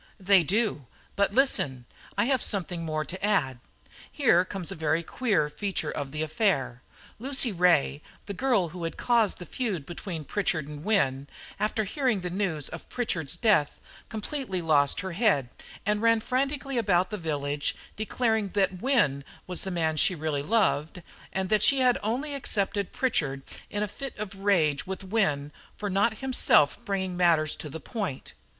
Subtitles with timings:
[0.19, 1.85] "They do; but listen,
[2.17, 3.59] I have something more to add.
[4.11, 6.81] Here comes a very queer feature in the affair.
[7.19, 11.27] Lucy Ray, the girl who had caused the feud between Pritchard and Wynne,
[11.59, 13.79] after hearing the news of Pritchard's death,
[14.09, 15.49] completely lost her head,
[15.85, 21.03] and ran frantically about the village declaring that Wynne was the man she really loved,
[21.31, 25.91] and that she had only accepted Pritchard in a fit of rage with Wynne for
[25.91, 28.33] not himself bringing matters to the point.